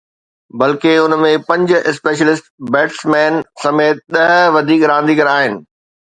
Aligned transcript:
بلڪه، 0.59 0.91
ان 1.03 1.13
۾ 1.23 1.31
پنج 1.49 1.69
اسپيشلسٽ 1.89 2.45
بيٽسمين 2.75 3.35
سميت 3.65 4.01
ڏهه 4.17 4.39
وڌيڪ 4.55 4.87
رانديگر 4.93 5.31
آهن 5.35 5.61